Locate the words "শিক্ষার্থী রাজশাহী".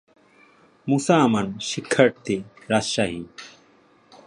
1.61-3.21